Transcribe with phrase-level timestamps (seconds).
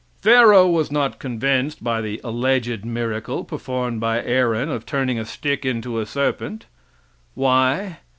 [0.23, 5.63] ]Pharaoh was not convinced by the alleged miracle performed by Aaron, of turning a stick
[5.63, 6.65] into a serpent.
[7.35, 7.97] Why?